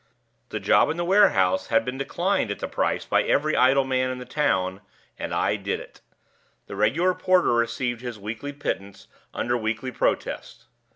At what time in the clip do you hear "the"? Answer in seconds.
0.49-0.59, 0.97-1.05, 2.57-2.67, 4.17-4.25, 6.65-6.75